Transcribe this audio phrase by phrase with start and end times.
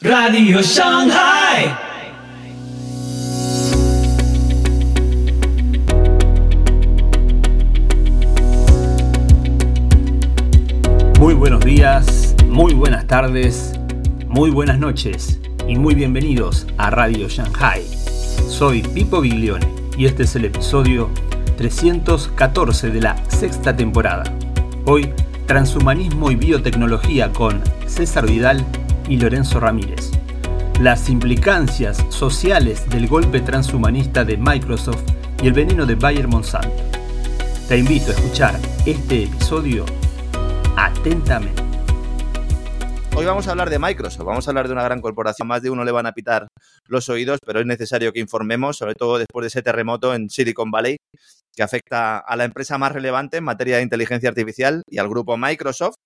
[0.00, 1.76] Radio Shanghai.
[11.18, 13.72] Muy buenos días, muy buenas tardes,
[14.28, 17.82] muy buenas noches y muy bienvenidos a Radio Shanghai.
[18.46, 21.10] Soy Pipo Biglione y este es el episodio
[21.56, 24.22] 314 de la sexta temporada.
[24.84, 25.12] Hoy,
[25.46, 28.64] Transhumanismo y Biotecnología con César Vidal
[29.08, 30.10] y Lorenzo Ramírez.
[30.80, 35.02] Las implicancias sociales del golpe transhumanista de Microsoft
[35.42, 36.76] y el veneno de Bayer Monsanto.
[37.68, 39.84] Te invito a escuchar este episodio
[40.76, 41.62] atentamente.
[43.16, 45.48] Hoy vamos a hablar de Microsoft, vamos a hablar de una gran corporación.
[45.48, 46.46] Más de uno le van a pitar
[46.86, 50.70] los oídos, pero es necesario que informemos, sobre todo después de ese terremoto en Silicon
[50.70, 50.98] Valley,
[51.52, 55.36] que afecta a la empresa más relevante en materia de inteligencia artificial y al grupo
[55.36, 55.96] Microsoft,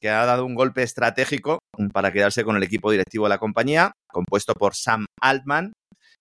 [0.00, 1.58] que ha dado un golpe estratégico
[1.92, 5.72] para quedarse con el equipo directivo de la compañía, compuesto por Sam Altman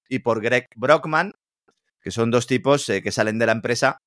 [0.09, 1.31] y por Greg Brockman,
[2.02, 3.97] que son dos tipos eh, que salen de la empresa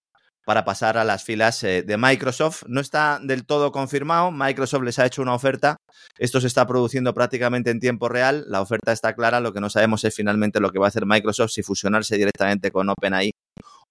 [0.47, 2.65] para pasar a las filas eh, de Microsoft.
[2.67, 5.77] No está del todo confirmado, Microsoft les ha hecho una oferta,
[6.19, 9.71] esto se está produciendo prácticamente en tiempo real, la oferta está clara, lo que no
[9.71, 13.31] sabemos es finalmente lo que va a hacer Microsoft, si fusionarse directamente con OpenAI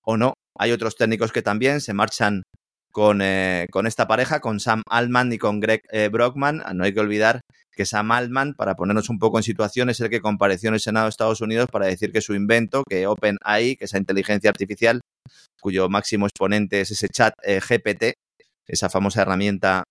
[0.02, 0.34] o no.
[0.58, 2.44] Hay otros técnicos que también se marchan
[2.92, 6.64] con, eh, con esta pareja, con Sam Altman y con Greg eh, Brockman.
[6.74, 10.10] No hay que olvidar que Sam Altman, para ponernos un poco en situación, es el
[10.10, 13.78] que compareció en el Senado de Estados Unidos para decir que su invento, que OpenAI,
[13.78, 15.00] que esa inteligencia artificial,
[15.62, 18.16] cuyo máximo exponente es ese chat eh, GPT,
[18.68, 19.84] esa famosa herramienta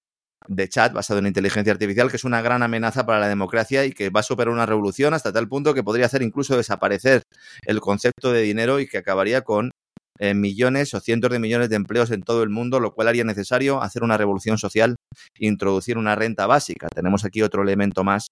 [0.46, 3.92] de chat basado en inteligencia artificial, que es una gran amenaza para la democracia y
[3.92, 7.22] que va a superar una revolución hasta tal punto que podría hacer incluso desaparecer
[7.66, 9.70] el concepto de dinero y que acabaría con
[10.18, 13.24] eh, millones o cientos de millones de empleos en todo el mundo, lo cual haría
[13.24, 14.96] necesario hacer una revolución social
[15.38, 16.88] introducir una renta básica.
[16.88, 18.28] Tenemos aquí otro elemento más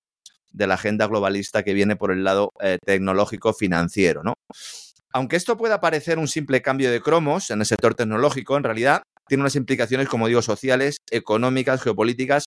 [0.52, 4.34] de la agenda globalista que viene por el lado eh, tecnológico financiero, ¿no?
[5.12, 9.02] Aunque esto pueda parecer un simple cambio de cromos en el sector tecnológico, en realidad
[9.28, 12.44] tiene unas implicaciones, como digo, sociales, económicas, geopolíticas,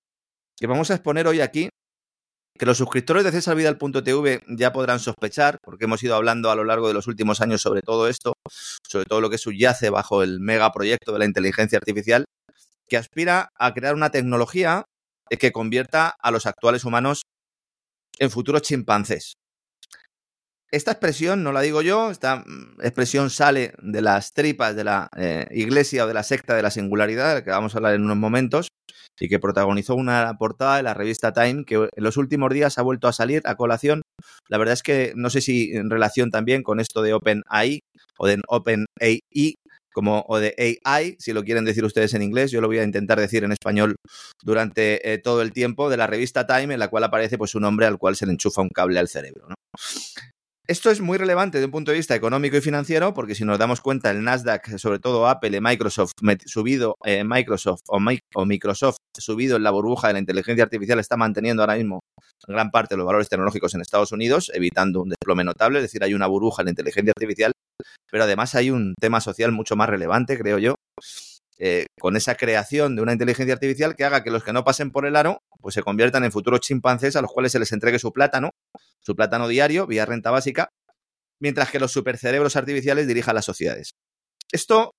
[0.58, 1.70] que vamos a exponer hoy aquí,
[2.58, 6.88] que los suscriptores de cesarvidal.tv ya podrán sospechar, porque hemos ido hablando a lo largo
[6.88, 8.34] de los últimos años sobre todo esto,
[8.88, 12.26] sobre todo lo que subyace bajo el megaproyecto de la inteligencia artificial,
[12.88, 14.84] que aspira a crear una tecnología
[15.30, 17.22] que convierta a los actuales humanos
[18.18, 19.39] en futuros chimpancés.
[20.72, 25.10] Esta expresión no la digo yo, esta mm, expresión sale de las tripas de la
[25.18, 27.96] eh, iglesia o de la secta de la singularidad, de la que vamos a hablar
[27.96, 28.68] en unos momentos,
[29.20, 32.84] y que protagonizó una portada de la revista Time, que en los últimos días ha
[32.84, 34.04] vuelto a salir a colación.
[34.48, 37.82] La verdad es que no sé si en relación también con esto de OpenAI
[38.20, 39.56] o de OpenAI,
[39.92, 42.84] como o de AI, si lo quieren decir ustedes en inglés, yo lo voy a
[42.84, 43.96] intentar decir en español
[44.44, 47.66] durante eh, todo el tiempo, de la revista Time, en la cual aparece pues un
[47.66, 49.48] hombre al cual se le enchufa un cable al cerebro.
[49.50, 49.56] ¿no?
[50.70, 53.58] Esto es muy relevante desde un punto de vista económico y financiero, porque si nos
[53.58, 56.12] damos cuenta, el Nasdaq, sobre todo Apple y Microsoft,
[56.46, 58.00] subido eh, Microsoft o,
[58.46, 62.02] Microsoft, subido en la burbuja de la inteligencia artificial, está manteniendo ahora mismo
[62.48, 65.80] gran parte de los valores tecnológicos en Estados Unidos, evitando un desplome notable.
[65.80, 67.52] Es decir, hay una burbuja en la inteligencia artificial,
[68.12, 70.76] pero además hay un tema social mucho más relevante, creo yo,
[71.62, 74.92] eh, con esa creación de una inteligencia artificial que haga que los que no pasen
[74.92, 78.00] por el aro pues se conviertan en futuros chimpancés a los cuales se les entregue
[78.00, 78.52] su plátano,
[79.02, 80.70] su plátano diario, vía renta básica,
[81.42, 83.92] mientras que los supercerebros artificiales dirijan las sociedades.
[84.54, 84.92] Esto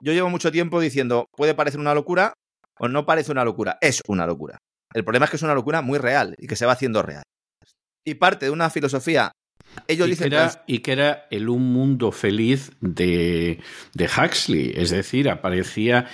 [0.00, 2.34] yo llevo mucho tiempo diciendo, puede parecer una locura
[2.78, 4.58] o no parece una locura, es una locura.
[4.94, 7.24] El problema es que es una locura muy real y que se va haciendo real.
[8.04, 9.32] Y parte de una filosofía
[9.88, 13.60] ellos y, dicen que era, y que era el Un Mundo Feliz de,
[13.94, 14.72] de, Huxley.
[14.74, 16.08] Es decir, aparecía.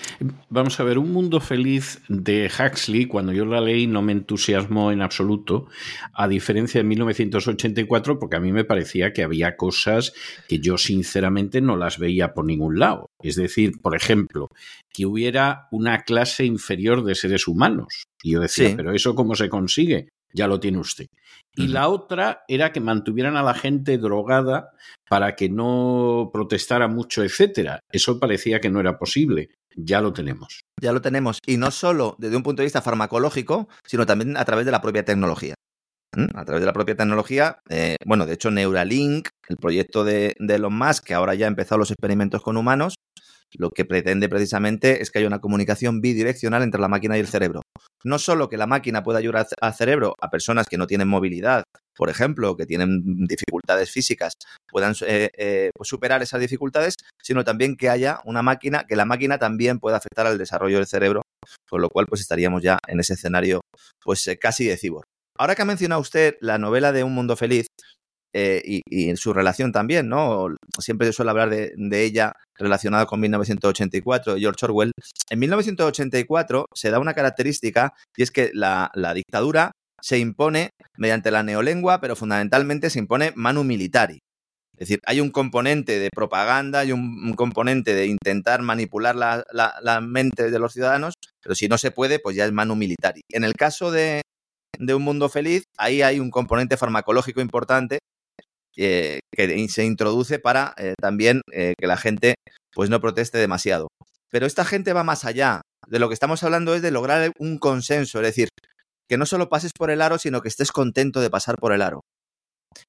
[0.49, 4.93] Vamos a ver, Un Mundo Feliz de Huxley, cuando yo la leí, no me entusiasmó
[4.93, 5.69] en absoluto,
[6.15, 10.13] a diferencia de 1984, porque a mí me parecía que había cosas
[10.49, 13.11] que yo sinceramente no las veía por ningún lado.
[13.23, 14.51] Es decir, por ejemplo,
[14.93, 18.05] que hubiera una clase inferior de seres humanos.
[18.23, 18.75] Y yo decía, sí.
[18.77, 20.09] pero ¿eso cómo se consigue?
[20.37, 21.07] Ya lo tiene usted.
[21.55, 24.73] Y la otra era que mantuvieran a la gente drogada
[25.09, 27.81] para que no protestara mucho, etcétera.
[27.91, 29.49] Eso parecía que no era posible.
[29.75, 30.61] Ya lo tenemos.
[30.79, 31.39] Ya lo tenemos.
[31.47, 34.83] Y no solo desde un punto de vista farmacológico, sino también a través de la
[34.83, 35.55] propia tecnología.
[36.15, 36.37] ¿Mm?
[36.37, 40.55] A través de la propia tecnología, eh, bueno, de hecho, Neuralink, el proyecto de, de
[40.55, 42.97] Elon Musk, que ahora ya ha empezado los experimentos con humanos,
[43.55, 47.29] lo que pretende precisamente es que haya una comunicación bidireccional entre la máquina y el
[47.29, 47.63] cerebro.
[48.05, 51.65] No solo que la máquina pueda ayudar al cerebro a personas que no tienen movilidad,
[51.97, 54.35] por ejemplo, que tienen dificultades físicas,
[54.69, 59.39] puedan eh, eh, superar esas dificultades, sino también que haya una máquina, que la máquina
[59.39, 61.23] también pueda afectar al desarrollo del cerebro,
[61.69, 63.63] con lo cual pues estaríamos ya en ese escenario
[64.03, 65.05] pues eh, casi de cibor.
[65.39, 67.66] ahora que ha mencionado usted la novela de Un Mundo Feliz,
[68.39, 70.49] eh, y, y, su relación también, ¿no?
[70.79, 74.93] Siempre se suele hablar de, ella relacionada con 1984, de George Orwell.
[75.31, 79.73] En 1984 se da una característica y es que la, la dictadura
[80.03, 80.69] se impone
[80.99, 84.19] mediante la neolengua, pero fundamentalmente se impone manu militari.
[84.75, 89.77] Es decir, hay un componente de propaganda, hay un, componente de intentar manipular la, la,
[89.81, 93.23] la, mente de los ciudadanos, pero si no se puede, pues ya es manu militari.
[93.33, 94.21] En el caso de,
[94.79, 98.01] de Un Mundo Feliz, ahí hay un componente farmacológico importante
[98.77, 102.35] eh, que se introduce para eh, también eh, que la gente
[102.73, 103.89] pues no proteste demasiado.
[104.31, 105.63] Pero esta gente va más allá.
[105.87, 108.49] De lo que estamos hablando es de lograr un consenso, es decir,
[109.09, 111.81] que no solo pases por el aro, sino que estés contento de pasar por el
[111.81, 112.01] aro.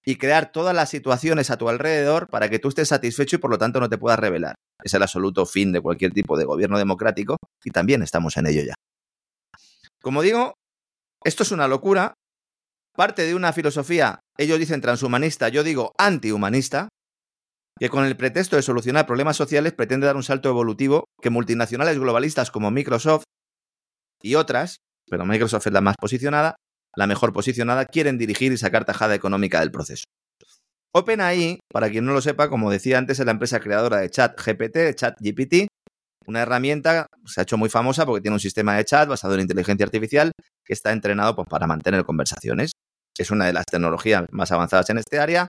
[0.04, 3.52] Y crear todas las situaciones a tu alrededor para que tú estés satisfecho y por
[3.52, 4.56] lo tanto no te puedas rebelar.
[4.84, 8.64] Es el absoluto fin de cualquier tipo de gobierno democrático y también estamos en ello
[8.64, 8.74] ya.
[10.02, 10.56] Como digo,
[11.24, 12.14] esto es una locura,
[12.98, 16.90] parte de una filosofía, ellos dicen transhumanista, yo digo antihumanista,
[17.80, 22.00] que con el pretexto de solucionar problemas sociales pretende dar un salto evolutivo que multinacionales
[22.00, 23.24] globalistas como Microsoft
[24.24, 24.78] y otras,
[25.08, 26.56] pero Microsoft es la más posicionada,
[26.96, 30.06] la mejor posicionada, quieren dirigir y sacar tajada económica del proceso.
[30.92, 34.96] OpenAI, para quien no lo sepa, como decía antes, es la empresa creadora de ChatGPT,
[34.96, 35.68] ChatGPT,
[36.26, 39.42] una herramienta se ha hecho muy famosa porque tiene un sistema de chat basado en
[39.42, 40.32] inteligencia artificial
[40.66, 42.72] que está entrenado pues, para mantener conversaciones
[43.24, 45.48] es una de las tecnologías más avanzadas en este área,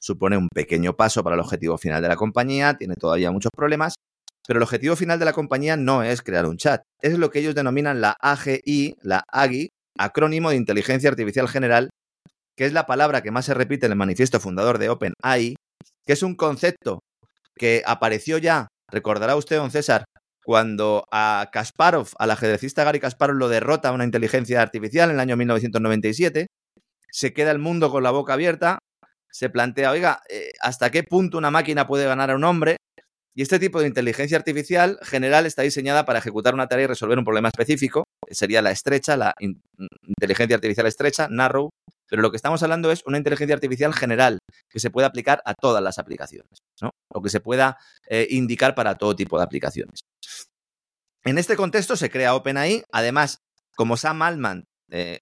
[0.00, 3.94] supone un pequeño paso para el objetivo final de la compañía, tiene todavía muchos problemas,
[4.46, 7.40] pero el objetivo final de la compañía no es crear un chat, es lo que
[7.40, 9.68] ellos denominan la AGI, la AGI,
[9.98, 11.90] acrónimo de Inteligencia Artificial General,
[12.56, 15.56] que es la palabra que más se repite en el manifiesto fundador de OpenAI,
[16.06, 17.00] que es un concepto
[17.56, 20.04] que apareció ya, recordará usted, don César,
[20.44, 25.36] cuando a Kasparov, al ajedrecista Gary Kasparov, lo derrota una inteligencia artificial en el año
[25.36, 26.46] 1997,
[27.10, 28.78] se queda el mundo con la boca abierta,
[29.30, 32.76] se plantea, oiga, eh, ¿hasta qué punto una máquina puede ganar a un hombre?
[33.34, 37.18] Y este tipo de inteligencia artificial general está diseñada para ejecutar una tarea y resolver
[37.18, 38.02] un problema específico.
[38.28, 39.60] Sería la estrecha, la in
[40.02, 41.70] inteligencia artificial estrecha, narrow.
[42.08, 44.38] Pero lo que estamos hablando es una inteligencia artificial general
[44.68, 46.90] que se puede aplicar a todas las aplicaciones, ¿no?
[47.12, 47.78] O que se pueda
[48.08, 50.00] eh, indicar para todo tipo de aplicaciones.
[51.22, 52.82] En este contexto se crea OpenAI.
[52.90, 53.38] Además,
[53.76, 55.20] como Sam Altman eh,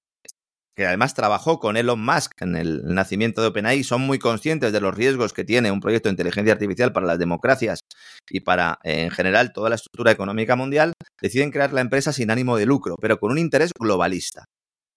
[0.77, 4.81] que además trabajó con Elon Musk en el nacimiento de OpenAI, son muy conscientes de
[4.81, 7.81] los riesgos que tiene un proyecto de inteligencia artificial para las democracias
[8.29, 12.59] y para, en general, toda la estructura económica mundial, deciden crear la empresa sin ánimo
[12.59, 14.45] de lucro, pero con un interés globalista.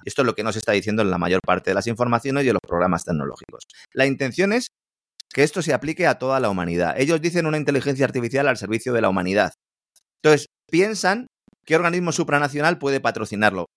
[0.04, 2.48] Esto es lo que nos está diciendo en la mayor parte de las informaciones y
[2.48, 3.64] de los programas tecnológicos.
[3.94, 4.68] La intención es
[5.34, 6.96] que esto se aplique a toda la humanidad.
[7.00, 9.54] Ellos dicen una inteligencia artificial al servicio de la humanidad.
[10.22, 11.28] Entonces, piensan
[11.66, 13.68] qué organismo supranacional puede patrocinarlo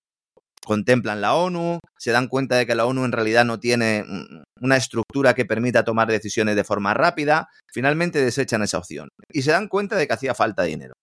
[0.64, 4.04] contemplan la ONU, se dan cuenta de que la ONU en realidad no tiene
[4.60, 9.50] una estructura que permita tomar decisiones de forma rápida, finalmente desechan esa opción y se
[9.50, 10.94] dan cuenta de que hacía falta dinero.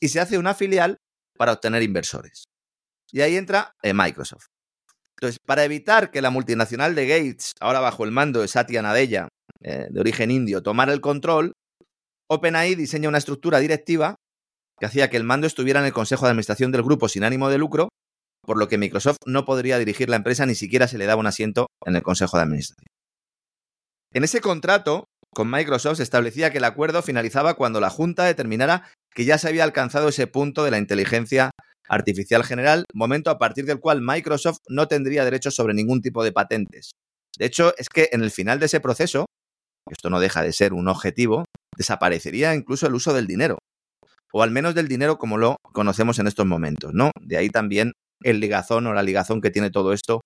[0.00, 0.96] Y se hace una filial
[1.38, 2.44] para obtener inversores.
[3.12, 4.46] Y ahí entra eh, Microsoft.
[5.16, 9.28] Entonces, para evitar que la multinacional de Gates, ahora bajo el mando de Satya Nadella,
[9.62, 11.52] eh, de origen indio, tomara el control,
[12.28, 14.16] OpenAI diseña una estructura directiva
[14.80, 17.48] que hacía que el mando estuviera en el Consejo de Administración del grupo sin ánimo
[17.50, 17.88] de lucro
[18.44, 21.26] por lo que Microsoft no podría dirigir la empresa ni siquiera se le daba un
[21.26, 22.86] asiento en el Consejo de Administración.
[24.12, 28.90] En ese contrato con Microsoft se establecía que el acuerdo finalizaba cuando la Junta determinara
[29.14, 31.50] que ya se había alcanzado ese punto de la inteligencia
[31.88, 36.32] artificial general, momento a partir del cual Microsoft no tendría derechos sobre ningún tipo de
[36.32, 36.92] patentes.
[37.38, 39.26] De hecho, es que en el final de ese proceso,
[39.90, 41.44] esto no deja de ser un objetivo,
[41.76, 43.58] desaparecería incluso el uso del dinero,
[44.32, 47.10] o al menos del dinero como lo conocemos en estos momentos, ¿no?
[47.20, 47.92] De ahí también
[48.24, 50.20] el ligazón o la ligazón que tiene todo esto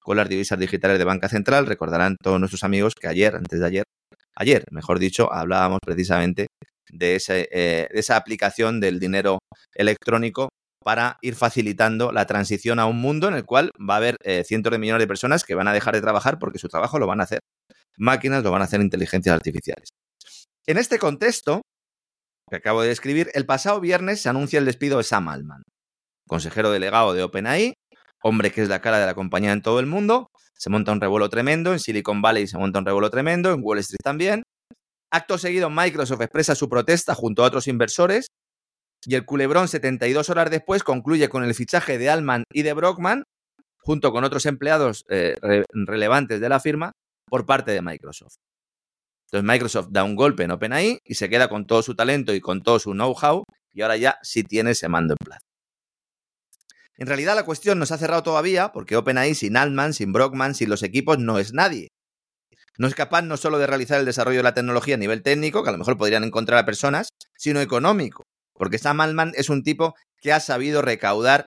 [0.00, 1.66] con las divisas digitales de Banca Central.
[1.66, 3.84] Recordarán todos nuestros amigos que ayer, antes de ayer,
[4.36, 6.46] ayer, mejor dicho, hablábamos precisamente
[6.90, 9.38] de, ese, eh, de esa aplicación del dinero
[9.74, 10.48] electrónico
[10.82, 14.44] para ir facilitando la transición a un mundo en el cual va a haber eh,
[14.44, 17.06] cientos de millones de personas que van a dejar de trabajar porque su trabajo lo
[17.06, 17.40] van a hacer
[17.98, 19.88] máquinas, lo van a hacer inteligencias artificiales.
[20.66, 21.62] En este contexto
[22.48, 25.62] que acabo de describir, el pasado viernes se anuncia el despido de Sam Altman
[26.28, 27.74] consejero delegado de OpenAI,
[28.22, 30.28] hombre que es la cara de la compañía en todo el mundo.
[30.54, 33.78] Se monta un revuelo tremendo, en Silicon Valley se monta un revuelo tremendo, en Wall
[33.78, 34.42] Street también.
[35.10, 38.28] Acto seguido, Microsoft expresa su protesta junto a otros inversores
[39.06, 43.24] y el culebrón 72 horas después concluye con el fichaje de Alman y de Brockman,
[43.78, 46.92] junto con otros empleados eh, re relevantes de la firma,
[47.28, 48.36] por parte de Microsoft.
[49.26, 52.40] Entonces Microsoft da un golpe en OpenAI y se queda con todo su talento y
[52.40, 55.47] con todo su know-how y ahora ya sí tiene ese mando en plazo.
[56.98, 60.54] En realidad la cuestión no se ha cerrado todavía porque OpenAI sin Altman, sin Brockman,
[60.54, 61.88] sin los equipos no es nadie.
[62.76, 65.62] No es capaz no solo de realizar el desarrollo de la tecnología a nivel técnico,
[65.62, 68.24] que a lo mejor podrían encontrar a personas, sino económico.
[68.52, 71.46] Porque Sam Altman es un tipo que ha sabido recaudar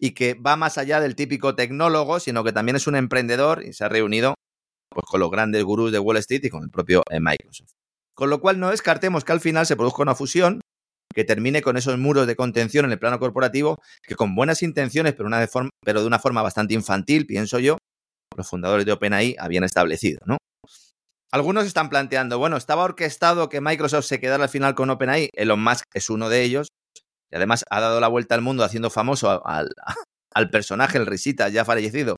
[0.00, 3.72] y que va más allá del típico tecnólogo, sino que también es un emprendedor y
[3.72, 4.34] se ha reunido
[4.88, 7.72] pues, con los grandes gurús de Wall Street y con el propio eh, Microsoft.
[8.14, 10.60] Con lo cual no descartemos que al final se produzca una fusión
[11.12, 15.14] que termine con esos muros de contención en el plano corporativo que con buenas intenciones,
[15.14, 17.78] pero, una de, forma, pero de una forma bastante infantil, pienso yo,
[18.36, 20.38] los fundadores de OpenAI habían establecido, ¿no?
[21.32, 25.62] Algunos están planteando, bueno, estaba orquestado que Microsoft se quedara al final con OpenAI, Elon
[25.62, 26.68] Musk es uno de ellos,
[27.30, 29.70] y además ha dado la vuelta al mundo haciendo famoso al,
[30.34, 32.16] al personaje, el Risita, ya fallecido,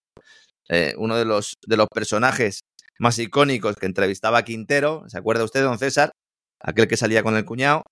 [0.68, 2.60] eh, uno de los, de los personajes
[2.98, 6.12] más icónicos que entrevistaba a Quintero, ¿se acuerda usted, don César?
[6.60, 7.82] Aquel que salía con el cuñado,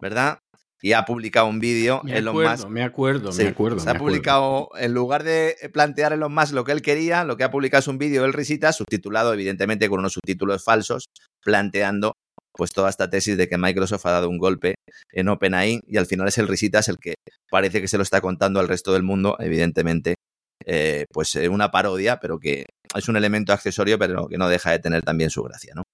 [0.00, 0.38] ¿verdad?
[0.80, 2.68] Y ha publicado un vídeo en lo más.
[2.68, 3.80] Me acuerdo, me acuerdo.
[3.80, 7.36] Se ha publicado, en lugar de plantear en lo más lo que él quería, lo
[7.36, 11.06] que ha publicado es un vídeo del Risita, subtitulado, evidentemente, con unos subtítulos falsos,
[11.42, 12.12] planteando
[12.52, 14.74] pues toda esta tesis de que Microsoft ha dado un golpe
[15.12, 17.14] en OpenAI y al final es el Risitas el que
[17.50, 20.16] parece que se lo está contando al resto del mundo, evidentemente,
[20.64, 24.72] eh, pues eh, una parodia, pero que es un elemento accesorio, pero que no deja
[24.72, 25.84] de tener también su gracia, ¿no?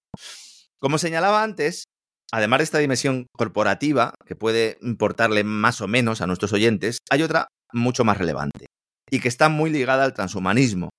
[0.80, 1.84] Como señalaba antes,
[2.32, 7.22] además de esta dimensión corporativa, que puede importarle más o menos a nuestros oyentes, hay
[7.22, 8.66] otra mucho más relevante
[9.10, 10.90] y que está muy ligada al transhumanismo.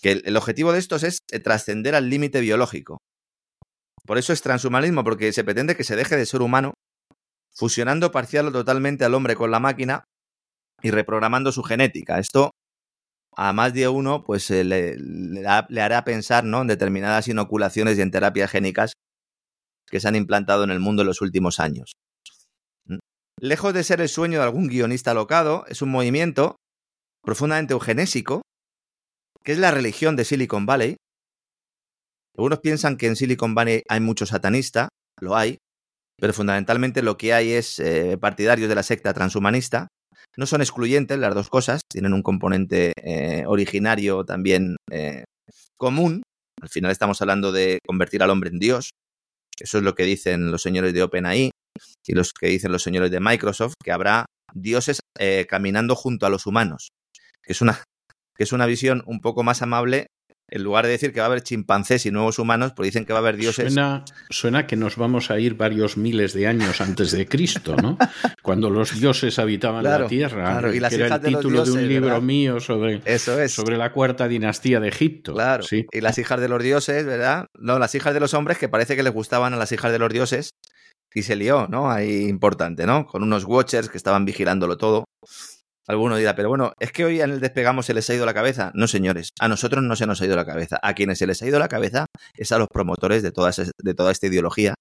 [0.00, 2.98] Que el, objetivo de estos es eh, trascender al límite biológico,
[4.06, 6.74] por eso es transhumanismo, porque se pretende que se deje de ser humano,
[7.54, 10.04] fusionando parcial o totalmente al hombre con la máquina
[10.82, 12.18] y reprogramando su genética.
[12.18, 12.50] Esto
[13.36, 16.60] a más de uno pues eh, le, le, hará pensar ¿no?
[16.60, 18.92] en determinadas inoculaciones y en terapias génicas
[19.94, 21.92] que se han implantado en el mundo en los últimos años.
[22.88, 22.98] ¿Mm?
[23.40, 26.56] Lejos de ser el sueño de algún guionista alocado, es un movimiento
[27.22, 28.42] profundamente eugenésico,
[29.44, 30.96] que es la religión de Silicon Valley,
[32.36, 34.88] algunos piensan que en Silicon Valley hay mucho satanista,
[35.20, 35.58] lo hay,
[36.20, 39.86] pero fundamentalmente lo que hay es eh, partidarios de la secta transhumanista.
[40.36, 45.22] No son excluyentes las dos cosas, tienen un componente eh, originario también eh,
[45.76, 46.24] común.
[46.60, 48.90] Al final estamos hablando de convertir al hombre en Dios.
[49.58, 51.50] Eso es lo que dicen los señores de OpenAI
[52.06, 56.30] y los que dicen los señores de Microsoft, que habrá dioses eh, caminando junto a
[56.30, 56.88] los humanos,
[57.42, 57.82] que es una
[58.36, 60.08] que es una visión un poco más amable
[60.48, 63.12] en lugar de decir que va a haber chimpancés y nuevos humanos, pues dicen que
[63.12, 63.72] va a haber dioses.
[63.72, 67.96] Suena, suena, que nos vamos a ir varios miles de años antes de Cristo, ¿no?
[68.42, 70.52] Cuando los dioses habitaban claro, la tierra.
[70.52, 72.22] Claro, y las que era el de título dioses, de un libro ¿verdad?
[72.22, 73.52] mío sobre, Eso es.
[73.52, 75.32] sobre la cuarta dinastía de Egipto.
[75.32, 75.62] Claro.
[75.62, 75.86] Sí.
[75.90, 77.46] Y las hijas de los dioses, ¿verdad?
[77.58, 79.98] No, las hijas de los hombres que parece que les gustaban a las hijas de
[79.98, 80.50] los dioses.
[81.14, 81.90] Y se lió, ¿no?
[81.90, 83.06] Ahí importante, ¿no?
[83.06, 85.04] Con unos watchers que estaban vigilándolo todo.
[85.86, 88.32] Alguno dirá, pero bueno, es que hoy en el despegamos se les ha ido la
[88.32, 88.70] cabeza.
[88.74, 90.78] No, señores, a nosotros no se nos ha ido la cabeza.
[90.82, 94.26] A quienes se les ha ido la cabeza es a los promotores de toda, esta
[94.26, 94.74] ideología,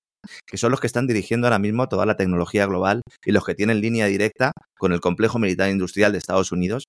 [0.48, 3.54] que son los que están dirigiendo ahora mismo toda la tecnología global y los que
[3.54, 6.86] tienen línea directa con el complejo militar industrial de Estados Unidos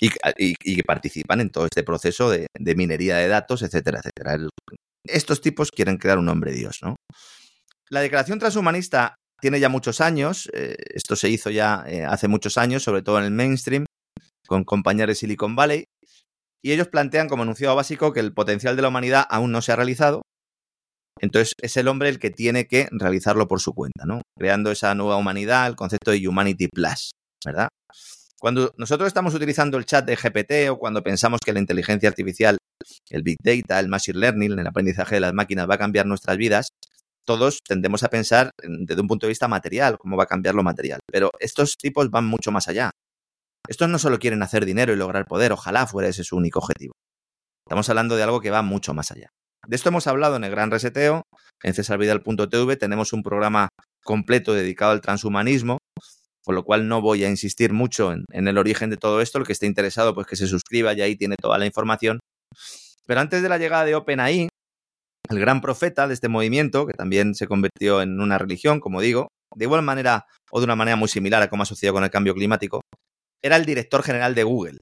[0.00, 0.08] y,
[0.54, 4.38] que participan en todo este proceso de, minería de datos, etcétera, etcétera.
[5.04, 6.96] Estos tipos quieren crear un hombre Dios, ¿no?
[7.90, 12.58] La declaración transhumanista tiene ya muchos años, eh, esto se hizo ya eh, hace muchos
[12.58, 13.86] años, sobre todo en el mainstream,
[14.46, 15.84] con compañías de Silicon Valley,
[16.62, 19.72] y ellos plantean como enunciado básico que el potencial de la humanidad aún no se
[19.72, 20.22] ha realizado,
[21.20, 24.22] entonces es el hombre el que tiene que realizarlo por su cuenta, ¿no?
[24.36, 27.12] Creando esa nueva humanidad, el concepto de Humanity Plus,
[27.44, 27.68] ¿verdad?
[28.38, 32.56] Cuando nosotros estamos utilizando el chat de GPT o cuando pensamos que la inteligencia artificial,
[33.10, 36.38] el Big Data, el Machine Learning, el aprendizaje de las máquinas va a cambiar nuestras
[36.38, 36.70] vidas,
[37.30, 40.64] todos tendemos a pensar desde un punto de vista material, cómo va a cambiar lo
[40.64, 40.98] material.
[41.06, 42.90] Pero estos tipos van mucho más allá.
[43.68, 46.92] Estos no solo quieren hacer dinero y lograr poder, ojalá fuera ese su único objetivo.
[47.64, 49.28] Estamos hablando de algo que va mucho más allá.
[49.64, 51.22] De esto hemos hablado en el Gran Reseteo,
[51.62, 53.68] en cesarvidal.tv tenemos un programa
[54.02, 55.78] completo dedicado al transhumanismo,
[56.44, 59.38] con lo cual no voy a insistir mucho en, en el origen de todo esto.
[59.38, 62.18] El que esté interesado, pues que se suscriba y ahí tiene toda la información.
[63.06, 64.48] Pero antes de la llegada de OpenAI,
[65.30, 69.28] el gran profeta de este movimiento, que también se convirtió en una religión, como digo,
[69.54, 72.10] de igual manera o de una manera muy similar a cómo ha sucedido con el
[72.10, 72.80] cambio climático,
[73.42, 74.78] era el director general de Google.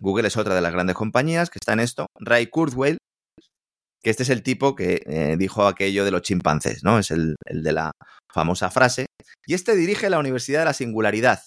[0.00, 2.98] Google es otra de las grandes compañías que está en esto, Ray Kurzweil,
[4.02, 6.98] que este es el tipo que eh, dijo aquello de los chimpancés, ¿no?
[6.98, 7.92] Es el, el de la
[8.32, 9.06] famosa frase.
[9.46, 11.42] Y este dirige la Universidad de la Singularidad,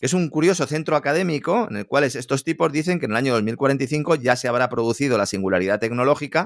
[0.00, 3.32] es un curioso centro académico en el cual estos tipos dicen que en el año
[3.34, 6.44] 2045 ya se habrá producido la singularidad tecnológica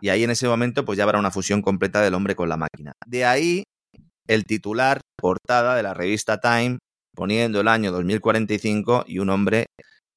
[0.00, 2.56] y ahí en ese momento pues ya habrá una fusión completa del hombre con la
[2.56, 2.92] máquina.
[3.06, 3.64] De ahí
[4.26, 6.78] el titular, portada de la revista Time,
[7.14, 9.66] poniendo el año 2045 y un hombre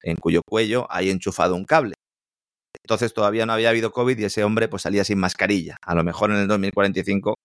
[0.03, 1.95] en cuyo cuello hay enchufado un cable.
[2.83, 5.77] Entonces todavía no había habido COVID y ese hombre pues salía sin mascarilla.
[5.81, 7.35] A lo mejor en el 2045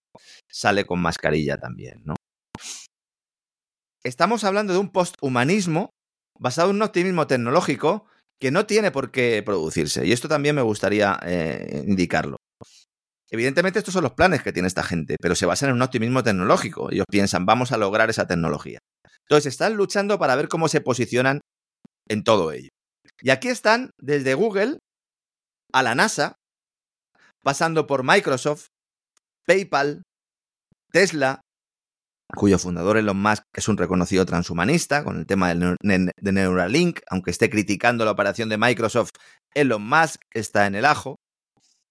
[0.49, 2.15] sale con mascarilla también, ¿no?
[4.03, 5.89] Estamos hablando de un posthumanismo
[6.39, 8.05] basado en un optimismo tecnológico
[8.39, 10.05] que no tiene por qué producirse.
[10.05, 12.37] Y esto también me gustaría eh, indicarlo.
[13.29, 16.23] Evidentemente estos son los planes que tiene esta gente, pero se basan en un optimismo
[16.23, 16.91] tecnológico.
[16.91, 18.79] Ellos piensan, vamos a lograr esa tecnología.
[19.23, 21.41] Entonces están luchando para ver cómo se posicionan
[22.07, 22.69] en todo ello.
[23.21, 24.79] Y aquí están desde Google
[25.73, 26.35] a la NASA,
[27.43, 28.67] pasando por Microsoft,
[29.45, 30.03] PayPal,
[30.91, 31.41] Tesla,
[32.35, 37.49] cuyo fundador Elon Musk es un reconocido transhumanista con el tema de Neuralink, aunque esté
[37.49, 39.11] criticando la operación de Microsoft,
[39.53, 41.15] Elon Musk está en el ajo.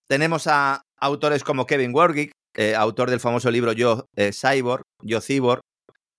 [0.08, 3.72] Tenemos a autores como Kevin Wargick, eh, autor del famoso libro
[4.16, 5.60] eh, Cyborg, Yo Cyborg,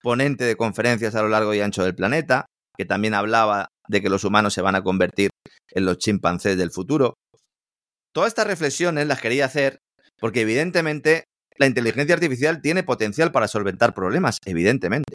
[0.01, 2.45] ponente de conferencias a lo largo y ancho del planeta,
[2.77, 5.29] que también hablaba de que los humanos se van a convertir
[5.71, 7.15] en los chimpancés del futuro.
[8.13, 9.79] Todas estas reflexiones las quería hacer
[10.19, 11.25] porque evidentemente
[11.57, 15.13] la inteligencia artificial tiene potencial para solventar problemas, evidentemente.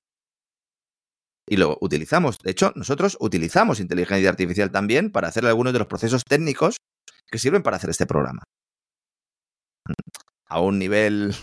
[1.49, 2.39] Y lo utilizamos.
[2.39, 6.77] De hecho, nosotros utilizamos inteligencia artificial también para hacer algunos de los procesos técnicos
[7.31, 8.43] que sirven para hacer este programa.
[10.49, 11.35] A un nivel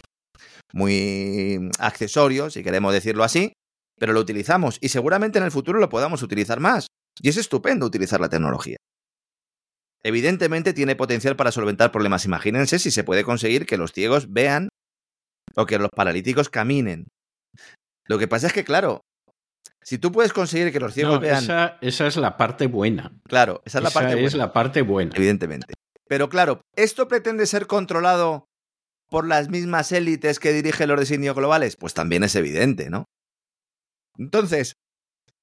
[0.74, 3.54] muy accesorio, si queremos decirlo así,
[4.00, 6.88] pero lo utilizamos y seguramente en el futuro lo podamos utilizar más.
[7.22, 8.78] Y es estupendo utilizar la tecnología.
[10.02, 12.24] Evidentemente tiene potencial para solventar problemas.
[12.24, 14.70] Imagínense si se puede conseguir que los ciegos vean
[15.60, 17.08] o que los paralíticos caminen.
[18.08, 19.02] Lo que pasa es que, claro,
[19.84, 21.44] si tú puedes conseguir que los ciegos vean.
[21.44, 23.12] Esa, esa, es la parte buena.
[23.28, 24.28] Claro, esa es la parte buena.
[24.28, 25.12] es la parte buena.
[25.16, 25.74] Evidentemente.
[26.08, 28.46] Pero claro, ¿esto pretende ser controlado
[29.10, 31.76] por las mismas élites que dirigen los designios globales?
[31.76, 33.06] Pues también es evidente, ¿no?
[34.18, 34.74] Entonces,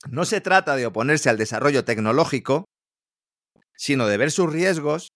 [0.09, 2.65] no se trata de oponerse al desarrollo tecnológico,
[3.77, 5.09] sino de ver sus riesgos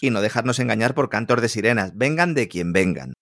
[0.00, 3.14] y no dejarnos engañar por cantos de sirenas, vengan de quien vengan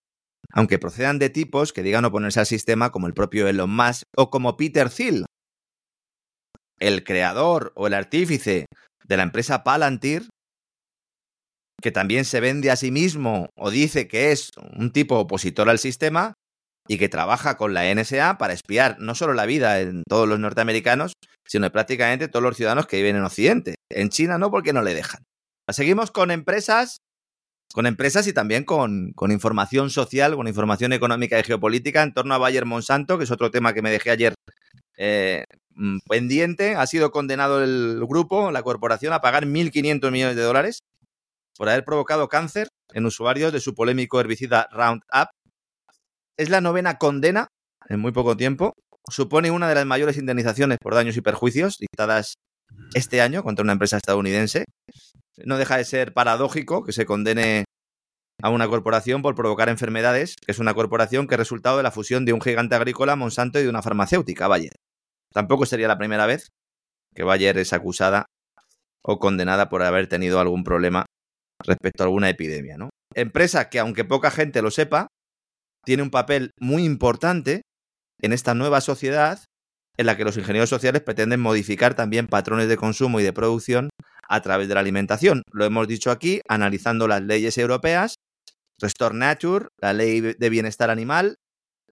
[0.53, 4.31] aunque procedan de tipos que digan oponerse al sistema como el propio Elon Musk o
[4.31, 5.27] como Peter Thiel,
[6.79, 8.67] el creador o el artífice
[9.05, 10.29] de la empresa Palantir,
[11.81, 15.79] que también se vende a sí mismo o dice que es un tipo opositor al
[15.79, 16.35] sistema
[16.89, 20.39] y que trabaja con la NSA para espiar no solo la vida en todos los
[20.39, 21.13] norteamericanos,
[21.47, 23.75] sino prácticamente todos los ciudadanos que viven en Occidente.
[23.91, 25.23] En China no, porque no le dejan.
[25.69, 26.99] Seguimos con empresas
[27.73, 32.39] con empresas y también con, información social, con información económica y geopolítica en torno a
[32.39, 34.35] Bayer Monsanto, que es otro tema que me dejé ayer
[34.97, 36.75] eh, mm, pendiente.
[36.75, 40.81] Ha sido condenado el grupo, la corporación, a pagar 1.500 millones de dólares
[41.57, 45.29] por haber provocado cáncer en usuarios de su polémico herbicida Roundup.
[46.37, 47.49] Es la novena condena
[47.89, 48.75] en muy poco tiempo.
[49.09, 52.35] Supone una de las mayores indemnizaciones por daños y perjuicios dictadas
[52.95, 54.65] este año contra una empresa estadounidense
[55.45, 57.65] no deja de ser paradójico que se condene
[58.43, 61.91] a una corporación por provocar enfermedades, que es una corporación que es resultado de la
[61.91, 64.75] fusión de un gigante agrícola, Monsanto, y de una farmacéutica, Bayer.
[65.33, 66.49] Tampoco sería la primera vez
[67.15, 68.27] que Bayer es acusada
[69.03, 71.07] o condenada por haber tenido algún problema
[71.65, 72.91] respecto a alguna epidemia, ¿no?
[73.15, 75.09] Empresa que, aunque poca gente lo sepa,
[75.85, 77.63] tiene un papel muy importante
[78.21, 79.41] en esta nueva sociedad
[79.97, 83.91] en la que los ingenieros sociales pretenden modificar también patrones de consumo y de producción
[84.29, 85.43] a través de la alimentación.
[85.53, 88.17] Lo hemos dicho aquí, analizando las leyes europeas,
[88.81, 91.37] Restore Nature, la ley de bienestar animal,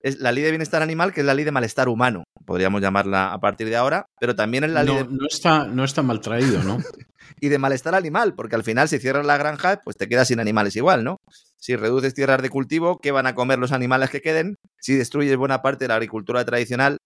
[0.05, 3.33] es la ley de bienestar animal, que es la ley de malestar humano, podríamos llamarla
[3.33, 5.05] a partir de ahora, pero también es la ley de...
[5.05, 6.77] No está, no está mal traído, ¿no?
[7.40, 10.40] y de malestar animal, porque al final si cierras la granja, pues te quedas sin
[10.40, 11.17] animales igual, ¿no?
[11.57, 14.57] Si reduces tierras de cultivo, ¿qué van a comer los animales que queden?
[14.79, 16.99] Si destruyes buena parte de la agricultura tradicional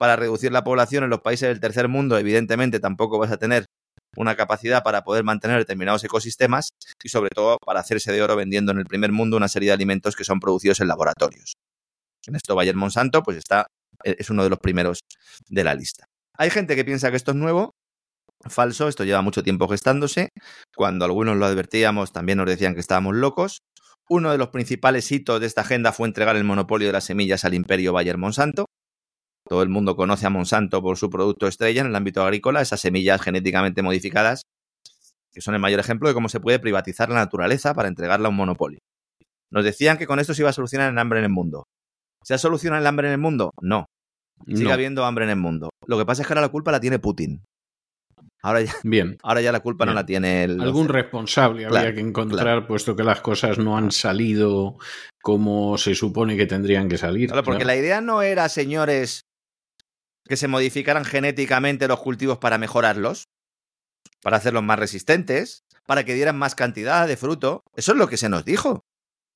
[0.00, 3.66] para reducir la población en los países del tercer mundo, evidentemente tampoco vas a tener
[4.16, 6.70] una capacidad para poder mantener determinados ecosistemas
[7.04, 9.74] y sobre todo para hacerse de oro vendiendo en el primer mundo una serie de
[9.74, 11.52] alimentos que son producidos en laboratorios.
[12.26, 13.66] En esto Bayer Monsanto pues está
[14.02, 15.00] e, es uno de los primeros
[15.50, 16.06] de la lista.
[16.38, 17.74] Hay gente que piensa que esto es nuevo,
[18.48, 20.30] falso, esto lleva mucho tiempo gestándose.
[20.74, 23.60] Cuando algunos lo advertíamos también nos decían que estábamos locos.
[24.08, 27.44] Uno de los principales hitos de esta agenda fue entregar el monopolio de las semillas
[27.44, 28.64] al imperio Bayer Monsanto.
[29.50, 32.78] Todo el mundo conoce a Monsanto por su producto estrella en el ámbito agrícola, esas
[32.78, 34.42] semillas genéticamente modificadas,
[35.32, 38.30] que son el mayor ejemplo de cómo se puede privatizar la naturaleza para entregarla a
[38.30, 38.78] un monopolio.
[39.50, 41.64] Nos decían que con esto se iba a solucionar el hambre en el mundo.
[42.22, 43.50] ¿Se ha solucionado el hambre en el mundo?
[43.60, 43.86] No.
[44.46, 45.70] Sigue habiendo hambre en el mundo.
[45.84, 47.42] Lo que pasa es que ahora la culpa la tiene Putin.
[48.44, 49.18] Ahora ya, Bien.
[49.24, 50.60] Ahora ya la culpa no la tiene el.
[50.60, 54.78] Algún responsable habría que encontrar, puesto que las cosas no han salido
[55.20, 57.28] como se supone que tendrían que salir.
[57.28, 59.24] Claro, porque la idea no era, señores,
[60.30, 63.24] que se modificaran genéticamente los cultivos para mejorarlos,
[64.22, 67.64] para hacerlos más resistentes, para que dieran más cantidad de fruto.
[67.74, 68.84] Eso es lo que se nos dijo.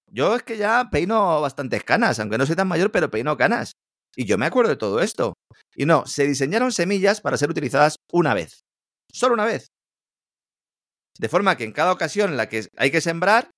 [0.07, 3.73] Yo es que ya peino bastantes canas, aunque no soy tan mayor, pero peino canas.
[4.15, 5.35] Y yo me acuerdo de todo esto.
[5.75, 8.61] Y no, se diseñaron semillas para ser utilizadas una vez.
[9.13, 9.67] Solo una vez.
[11.19, 13.51] De forma que en cada ocasión en la que hay que sembrar,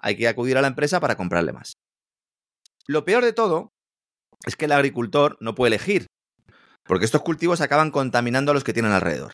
[0.00, 1.74] hay que acudir a la empresa para comprarle más.
[2.88, 3.70] Lo peor de todo
[4.44, 6.08] es que el agricultor no puede elegir,
[6.90, 9.30] porque estos cultivos acaban contaminando a los que tienen alrededor.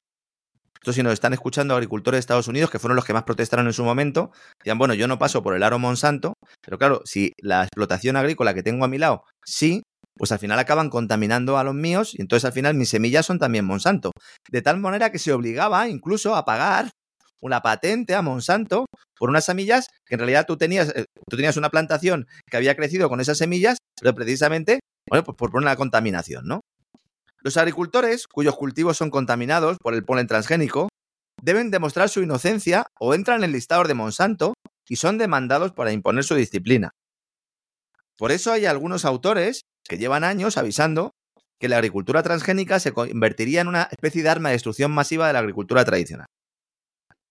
[0.75, 3.66] Esto si nos están escuchando agricultores de Estados Unidos, que fueron los que más protestaron
[3.66, 4.31] en su momento,
[4.62, 8.53] dirán, bueno, yo no paso por el aro Monsanto, pero claro, si la explotación agrícola
[8.53, 9.83] que tengo a mi lado sí,
[10.19, 13.38] pues al final acaban contaminando a los míos y entonces al final mis semillas son
[13.38, 14.11] también Monsanto.
[14.51, 16.90] De tal manera que se obligaba incluso a pagar
[17.40, 18.85] una patente a Monsanto
[19.19, 22.77] por unas semillas que en realidad tú tenías, eh, tú tenías una plantación que había
[22.77, 26.61] crecido con esas semillas, pero precisamente, bueno, pues por la contaminación, ¿no?
[27.42, 30.88] Los agricultores, cuyos cultivos son contaminados por el polen transgénico,
[31.42, 34.55] deben demostrar su inocencia o entran en el listado de Monsanto
[34.88, 36.90] y son demandados para imponer su disciplina.
[38.18, 41.12] Por eso hay algunos autores que llevan años avisando
[41.61, 45.33] que la agricultura transgénica se convertiría en una especie de arma de destrucción masiva de
[45.33, 46.27] la agricultura tradicional.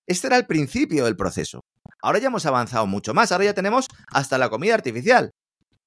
[0.07, 1.61] Este era el principio del proceso.
[2.01, 5.31] Ahora ya hemos avanzado mucho más, ahora ya tenemos hasta la comida artificial.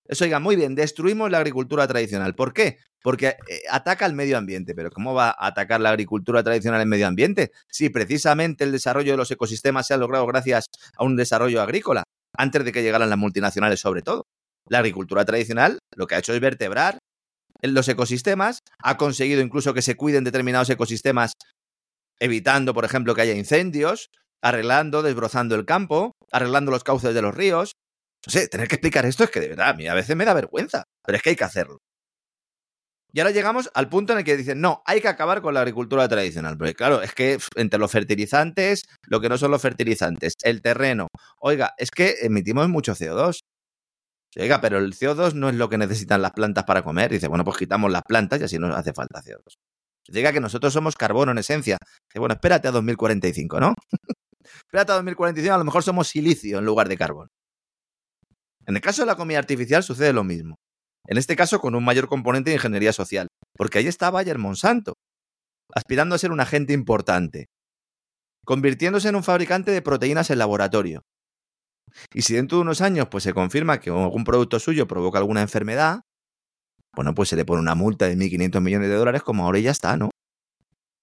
[0.08, 2.34] Eso, oiga, muy bien, destruimos la agricultura tradicional.
[2.34, 2.78] ¿Por qué?
[3.02, 4.74] Porque eh, ataca al medio ambiente.
[4.74, 7.52] Pero ¿cómo va a atacar la agricultura tradicional el medio ambiente?
[7.68, 10.64] Si precisamente el desarrollo de los ecosistemas se ha logrado gracias
[10.96, 12.04] a un desarrollo agrícola,
[12.36, 14.24] antes de que llegaran las multinacionales sobre todo.
[14.68, 16.98] La agricultura tradicional lo que ha hecho es vertebrar
[17.62, 21.32] los ecosistemas, ha conseguido incluso que se cuiden determinados ecosistemas
[22.20, 24.10] evitando, por ejemplo, que haya incendios,
[24.42, 27.72] arreglando, desbrozando el campo, arreglando los cauces de los ríos.
[28.26, 30.24] No sé, tener que explicar esto es que de verdad a mí a veces me
[30.24, 31.78] da vergüenza, pero es que hay que hacerlo.
[33.12, 35.60] Y ahora llegamos al punto en el que dicen, no, hay que acabar con la
[35.60, 36.58] agricultura tradicional.
[36.58, 41.08] Porque claro, es que entre los fertilizantes, lo que no son los fertilizantes, el terreno,
[41.40, 43.40] oiga, es que emitimos mucho CO2.
[44.36, 47.10] Oiga, pero el CO2 no es lo que necesitan las plantas para comer.
[47.10, 49.54] Dice, bueno, pues quitamos las plantas y así nos hace falta CO2.
[50.08, 51.78] Llega que nosotros somos carbono en esencia.
[52.10, 53.74] Que bueno, espérate a 2045, ¿no?
[54.66, 57.28] espérate a 2045, a lo mejor somos silicio en lugar de carbón.
[58.68, 60.56] En el caso de la comida artificial sucede lo mismo.
[61.06, 64.92] En este caso con un mayor componente de ingeniería social, porque ahí está Bayer Monsanto,
[65.74, 67.46] aspirando a ser un agente importante,
[68.44, 71.00] convirtiéndose en un fabricante de proteínas en laboratorio.
[72.12, 75.40] Y si dentro de unos años pues se confirma que algún producto suyo provoca alguna
[75.40, 76.02] enfermedad,
[76.94, 79.70] bueno, pues se le pone una multa de 1.500 millones de dólares, como ahora ya
[79.70, 80.10] está, ¿no?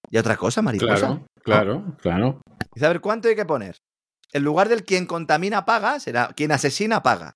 [0.08, 0.96] Y otra cosa, mariposa.
[0.96, 2.40] Claro, claro, claro.
[2.80, 3.76] A ver, ¿cuánto hay que poner?
[4.32, 7.34] En lugar del quien contamina paga, será quien asesina paga.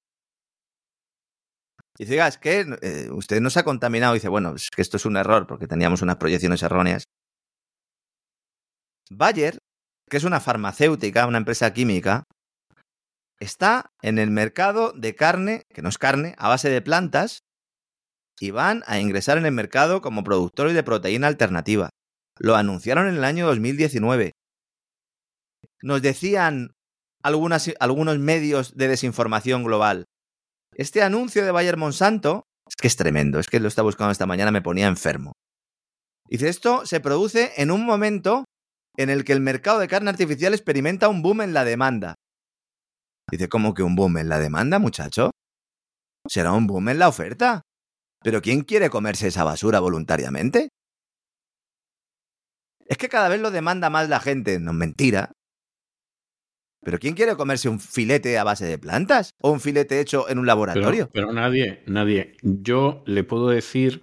[1.99, 4.15] Y dice, es que eh, usted no se ha contaminado.
[4.15, 7.05] dice, bueno, es que esto es un error porque teníamos unas proyecciones erróneas.
[9.11, 9.59] Bayer,
[10.09, 12.25] que es una farmacéutica, una empresa química,
[13.41, 17.41] está en el mercado de carne, que no es carne, a base de plantas,
[18.39, 21.91] y van a ingresar en el mercado como productores de proteína alternativa.
[22.39, 24.33] Lo anunciaron en el año 2019.
[25.83, 26.73] Nos decían
[27.23, 30.07] algunos medios de desinformación global.
[30.75, 34.27] Este anuncio de Bayer Monsanto es que es tremendo, es que lo estaba buscando esta
[34.27, 35.33] mañana, me ponía enfermo.
[36.29, 38.45] Dice, esto se produce en un momento
[38.97, 42.15] en el que el mercado de carne artificial experimenta un boom en la demanda.
[43.31, 45.31] Dice, ¿cómo que un boom en la demanda, muchacho?
[46.29, 47.63] Será un boom en la oferta.
[48.23, 50.69] Pero ¿quién quiere comerse esa basura voluntariamente?
[52.87, 55.33] Es que cada vez lo demanda más la gente, no mentira.
[56.83, 59.35] Pero ¿quién quiere comerse un filete a base de plantas?
[59.41, 61.11] ¿O un filete hecho en un laboratorio?
[61.13, 62.37] Pero, pero nadie, nadie.
[62.43, 64.03] Yo le puedo decir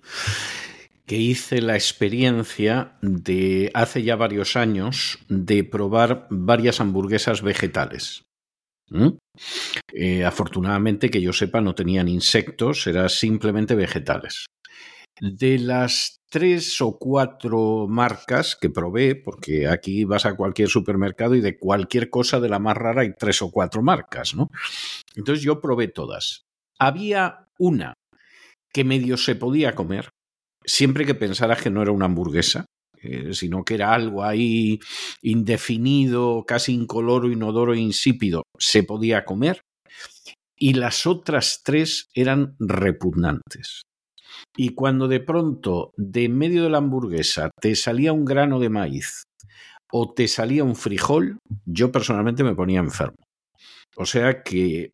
[1.08, 8.26] que hice la experiencia de hace ya varios años de probar varias hamburguesas vegetales.
[8.90, 9.18] ¿Mm?
[9.94, 14.46] Eh, afortunadamente, que yo sepa, no tenían insectos, eran simplemente vegetales.
[15.20, 21.42] De las tres o cuatro marcas que probé, porque aquí vas a cualquier supermercado y
[21.42, 24.50] de cualquier cosa de la más rara hay tres o cuatro marcas, ¿no?
[25.16, 26.44] Entonces yo probé todas.
[26.80, 27.94] Había una
[28.74, 30.10] que medio se podía comer,
[30.64, 32.66] siempre que pensaras que no era una hamburguesa,
[33.02, 34.80] eh, sino que era algo ahí
[35.22, 39.62] indefinido, casi incoloro, inodoro e insípido, se podía comer.
[40.60, 43.84] Y las otras tres eran repugnantes.
[44.56, 49.24] Y cuando de pronto, de medio de la hamburguesa, te salía un grano de maíz
[49.92, 53.18] o te salía un frijol, yo personalmente me ponía enfermo.
[53.96, 54.94] O sea que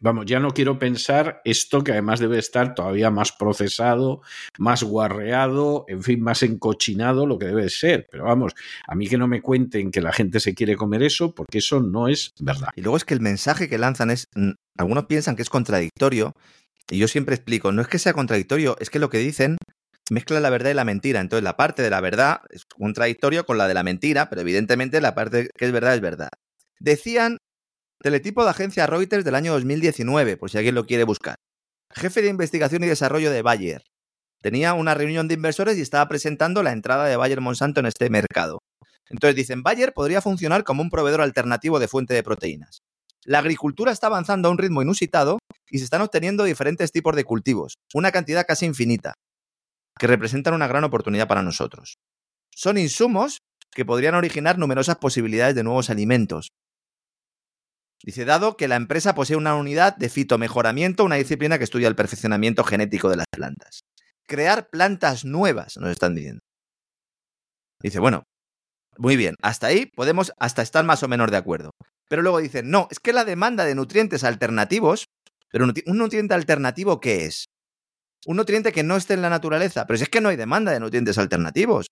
[0.00, 4.22] vamos, ya no quiero pensar esto que además debe estar todavía más procesado,
[4.58, 8.06] más guarreado, en fin, más encochinado, lo que debe ser.
[8.10, 8.52] Pero vamos,
[8.86, 11.80] a mí que no me cuenten que la gente se quiere comer eso, porque eso
[11.80, 12.68] no es verdad.
[12.76, 14.28] Y luego es que el mensaje que lanzan es,
[14.76, 16.34] algunos piensan que es contradictorio,
[16.92, 19.56] y yo siempre explico, no es que sea contradictorio, es que lo que dicen
[20.10, 21.20] mezcla la verdad y la mentira.
[21.20, 25.00] Entonces la parte de la verdad es contradictorio con la de la mentira, pero evidentemente
[25.00, 26.28] la parte que es verdad es verdad.
[26.80, 27.38] Decían
[27.98, 31.36] Teletipo de agencia Reuters del año 2019, por si alguien lo quiere buscar.
[31.94, 33.82] Jefe de investigación y desarrollo de Bayer.
[34.42, 38.10] Tenía una reunión de inversores y estaba presentando la entrada de Bayer Monsanto en este
[38.10, 38.58] mercado.
[39.08, 42.82] Entonces dicen, Bayer podría funcionar como un proveedor alternativo de fuente de proteínas.
[43.24, 45.38] La agricultura está avanzando a un ritmo inusitado
[45.70, 49.14] y se están obteniendo diferentes tipos de cultivos, una cantidad casi infinita,
[49.98, 51.98] que representan una gran oportunidad para nosotros.
[52.50, 53.38] Son insumos
[53.70, 56.50] que podrían originar numerosas posibilidades de nuevos alimentos,
[58.04, 61.94] Dice, dado que la empresa posee una unidad de fitomejoramiento, una disciplina que estudia el
[61.94, 63.84] perfeccionamiento genético de las plantas.
[64.26, 66.40] Crear plantas nuevas, nos están diciendo.
[67.80, 68.24] Dice, bueno,
[68.98, 71.70] muy bien, hasta ahí podemos hasta estar más o menos de acuerdo.
[72.08, 75.06] Pero luego dicen, no, es que la demanda de nutrientes alternativos,
[75.50, 77.46] pero un nutriente alternativo, ¿qué es?
[78.26, 80.72] Un nutriente que no esté en la naturaleza, pero si es que no hay demanda
[80.72, 81.86] de nutrientes alternativos.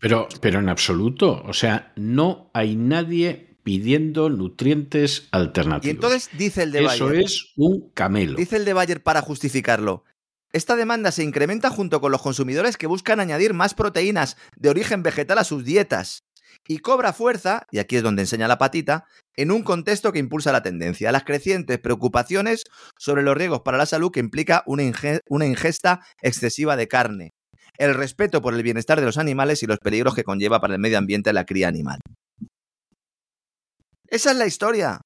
[0.00, 5.86] Pero, pero en absoluto, o sea, no hay nadie pidiendo nutrientes alternativos.
[5.86, 6.94] Y entonces dice el de Bayer.
[6.94, 8.38] Eso es un camelo.
[8.38, 10.04] Dice el de Bayer para justificarlo.
[10.52, 15.02] Esta demanda se incrementa junto con los consumidores que buscan añadir más proteínas de origen
[15.02, 16.22] vegetal a sus dietas
[16.66, 19.04] y cobra fuerza, y aquí es donde enseña la patita,
[19.36, 22.64] en un contexto que impulsa la tendencia, las crecientes preocupaciones
[22.98, 24.82] sobre los riesgos para la salud que implica una,
[25.28, 27.32] una ingesta excesiva de carne,
[27.78, 30.80] el respeto por el bienestar de los animales y los peligros que conlleva para el
[30.80, 32.00] medio ambiente la cría animal.
[34.08, 35.00] Esa es la historia.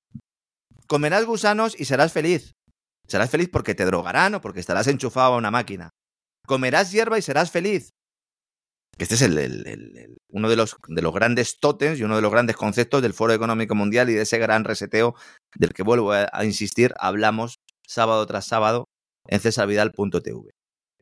[0.86, 2.52] Comerás gusanos y serás feliz.
[3.06, 5.90] Serás feliz porque te drogarán o porque estarás enchufado a una máquina.
[6.46, 7.90] Comerás hierba y serás feliz.
[8.98, 9.22] Este es
[10.28, 13.32] uno de los, de los grandes tótems y uno de los grandes conceptos del Foro
[13.32, 15.14] Económico Mundial y de ese gran reseteo
[15.56, 18.86] del que vuelvo a, a insistir, hablamos sábado tras sábado
[19.26, 20.50] en cesarvidal.tv.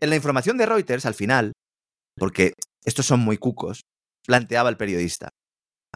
[0.01, 1.53] En la información de Reuters, al final,
[2.17, 3.83] porque estos son muy cucos,
[4.27, 5.31] planteaba el periodista.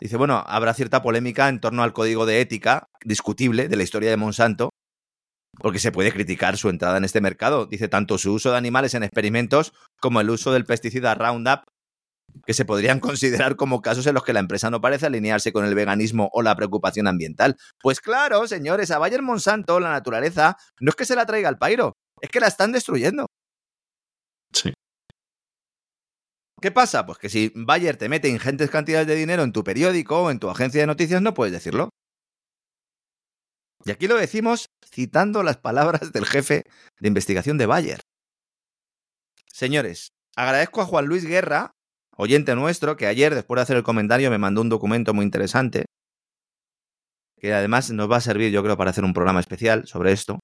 [0.01, 4.11] Dice, bueno, habrá cierta polémica en torno al código de ética discutible de la historia
[4.11, 4.71] de Monsanto,
[5.59, 7.67] porque se puede criticar su entrada en este mercado.
[7.67, 11.63] Dice tanto su uso de animales en experimentos como el uso del pesticida Roundup,
[12.47, 15.64] que se podrían considerar como casos en los que la empresa no parece alinearse con
[15.64, 17.57] el veganismo o la preocupación ambiental.
[17.81, 21.59] Pues claro, señores, a Bayer Monsanto la naturaleza no es que se la traiga al
[21.59, 23.27] pairo, es que la están destruyendo.
[24.53, 24.73] Sí.
[26.61, 27.05] ¿Qué pasa?
[27.05, 30.38] Pues que si Bayer te mete ingentes cantidades de dinero en tu periódico o en
[30.38, 31.90] tu agencia de noticias, no puedes decirlo.
[33.85, 36.62] Y aquí lo decimos citando las palabras del jefe
[37.01, 38.01] de investigación de Bayer.
[39.53, 41.74] Señores, agradezco a Juan Luis Guerra,
[42.16, 45.85] oyente nuestro, que ayer, después de hacer el comentario, me mandó un documento muy interesante,
[47.38, 50.40] que además nos va a servir, yo creo, para hacer un programa especial sobre esto.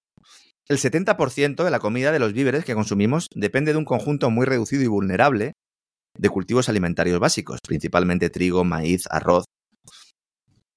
[0.68, 4.46] El 70% de la comida de los víveres que consumimos depende de un conjunto muy
[4.46, 5.52] reducido y vulnerable
[6.16, 9.44] de cultivos alimentarios básicos, principalmente trigo, maíz, arroz.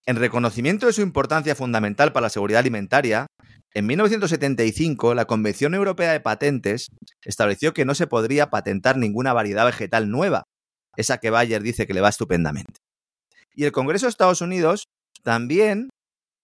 [0.06, 3.28] En reconocimiento de su importancia fundamental para la seguridad alimentaria,
[3.74, 6.88] en 1975 la Convención Europea de Patentes
[7.24, 10.44] estableció que no se podría patentar ninguna variedad vegetal nueva,
[10.96, 12.80] esa que Bayer dice que le va estupendamente.
[13.56, 14.86] Y el Congreso de Estados Unidos
[15.24, 15.90] también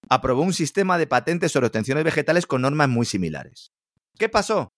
[0.10, 3.72] aprobó un sistema de patentes sobre obtenciones vegetales con normas muy similares.
[4.18, 4.70] ¿Qué pasó?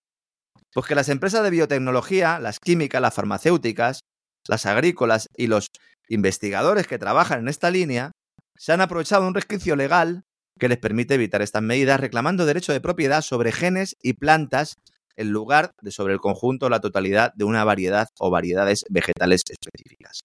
[0.73, 4.01] Pues que las empresas de biotecnología, las químicas, las farmacéuticas,
[4.47, 5.67] las agrícolas y los
[6.10, 8.12] investigadores que trabajan en esta línea
[8.57, 10.23] se han aprovechado un resquicio legal
[10.60, 14.75] que les permite evitar estas medidas reclamando derecho de propiedad sobre genes y plantas
[15.21, 20.21] en lugar de sobre el conjunto la totalidad de una variedad o variedades vegetales específicas.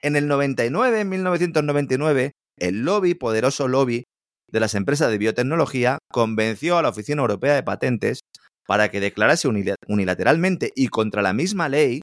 [0.00, 4.04] En el 99, en 1999, el lobby, poderoso lobby
[4.50, 8.20] de las empresas de biotecnología, convenció a la Oficina Europea de Patentes
[8.66, 9.48] para que declarase
[9.88, 12.00] unilateralmente y contra la misma ley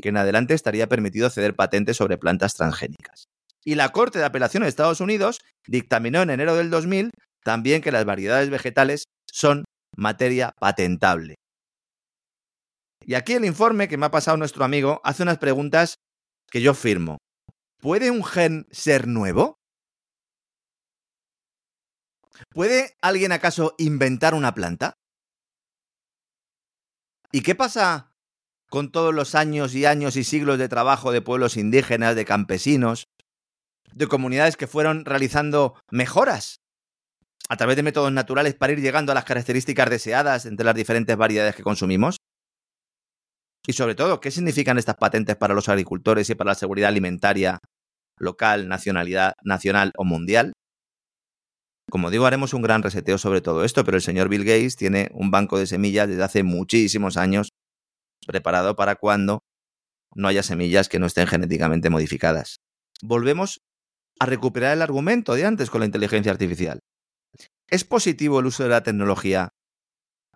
[0.00, 3.26] que en adelante estaría permitido ceder patentes sobre plantas transgénicas.
[3.64, 7.12] Y la Corte de Apelación de Estados Unidos dictaminó en enero del 2000
[7.44, 9.64] también que las variedades vegetales son
[9.96, 11.36] materia patentable.
[13.04, 15.96] Y aquí el informe que me ha pasado nuestro amigo hace unas preguntas
[16.50, 17.18] que yo firmo.
[17.80, 19.56] ¿Puede un gen ser nuevo?
[22.50, 24.94] ¿Puede alguien acaso inventar una planta?
[27.32, 28.12] ¿Y qué pasa
[28.70, 33.08] con todos los años y años y siglos de trabajo de pueblos indígenas, de campesinos,
[33.92, 36.61] de comunidades que fueron realizando mejoras
[37.48, 41.16] a través de métodos naturales para ir llegando a las características deseadas entre las diferentes
[41.16, 42.16] variedades que consumimos?
[43.66, 47.60] Y sobre todo, ¿qué significan estas patentes para los agricultores y para la seguridad alimentaria
[48.18, 50.52] local, nacionalidad, nacional o mundial?
[51.90, 55.10] Como digo, haremos un gran reseteo sobre todo esto, pero el señor Bill Gates tiene
[55.12, 57.50] un banco de semillas desde hace muchísimos años
[58.26, 59.40] preparado para cuando
[60.14, 62.56] no haya semillas que no estén genéticamente modificadas.
[63.02, 63.60] Volvemos
[64.18, 66.80] a recuperar el argumento de antes con la inteligencia artificial.
[67.72, 69.48] ¿Es positivo el uso de la tecnología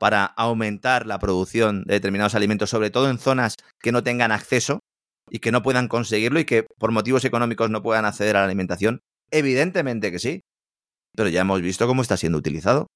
[0.00, 4.80] para aumentar la producción de determinados alimentos, sobre todo en zonas que no tengan acceso
[5.28, 8.46] y que no puedan conseguirlo y que por motivos económicos no puedan acceder a la
[8.46, 9.00] alimentación?
[9.30, 10.40] Evidentemente que sí,
[11.14, 12.86] pero ya hemos visto cómo está siendo utilizado.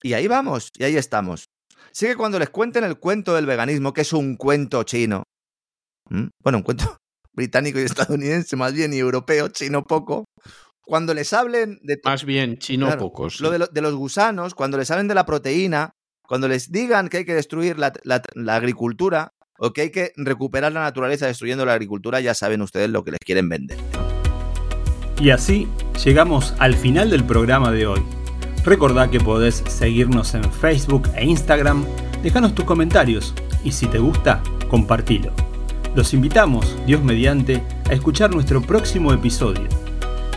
[0.00, 1.46] Y ahí vamos, y ahí estamos.
[1.90, 5.24] Sí que cuando les cuenten el cuento del veganismo, que es un cuento chino,
[6.08, 6.98] bueno, un cuento
[7.32, 10.24] británico y estadounidense más bien, y europeo, chino poco,
[10.88, 12.00] cuando les hablen de...
[12.02, 13.42] Más bien, chino pocos.
[13.42, 17.24] Lo de, los gusanos, cuando les hablen de la proteína, cuando les digan que hay
[17.26, 17.92] que destruir la,
[18.48, 23.04] agricultura o que hay que recuperar la naturaleza destruyendo la agricultura, ya saben ustedes lo
[23.04, 23.76] que les quieren vender.
[25.20, 25.68] Y así
[26.02, 28.02] llegamos al final del programa de hoy.
[28.64, 31.84] Recordá que podés seguirnos en Facebook e Instagram,
[32.22, 35.34] dejanos tus comentarios y si te gusta, compartilo.
[35.94, 39.68] Los invitamos, Dios mediante, a escuchar nuestro próximo episodio